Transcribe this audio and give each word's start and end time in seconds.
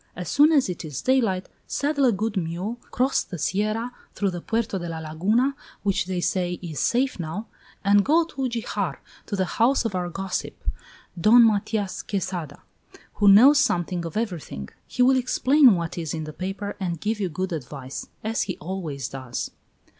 As 0.15 0.29
soon 0.29 0.51
as 0.51 0.67
it 0.67 0.83
is 0.83 0.99
daylight, 1.03 1.47
saddle 1.67 2.05
a 2.05 2.11
good 2.11 2.35
mule, 2.35 2.79
cross 2.89 3.23
the 3.23 3.37
Sierra 3.37 3.91
through 4.15 4.31
the 4.31 4.41
Puerto 4.41 4.79
de 4.79 4.89
la 4.89 4.97
Laguna, 4.97 5.55
which 5.83 6.07
they 6.07 6.19
say 6.19 6.53
is 6.53 6.79
safe 6.79 7.19
now, 7.19 7.45
and 7.85 8.03
go 8.03 8.23
to 8.25 8.41
Ugijar, 8.41 8.97
to 9.27 9.35
the 9.35 9.45
house 9.45 9.85
of 9.85 9.93
our 9.93 10.09
gossip, 10.09 10.57
Don 11.15 11.43
Matias 11.45 12.01
Quesada. 12.01 12.63
who 13.21 13.27
knows 13.27 13.59
something 13.59 14.03
of 14.03 14.17
everything. 14.17 14.69
He 14.87 15.03
will 15.03 15.17
explain 15.17 15.75
what 15.75 15.99
is 15.99 16.15
in 16.15 16.23
the 16.23 16.33
paper 16.33 16.75
and 16.79 16.99
give 16.99 17.19
you 17.19 17.29
good 17.29 17.51
advice, 17.53 18.07
as 18.23 18.41
he 18.49 18.57
always 18.57 19.07
does." 19.07 19.51